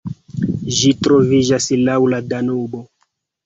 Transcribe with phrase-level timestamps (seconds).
[0.77, 2.85] Ĝi troviĝas laŭ la Danubo.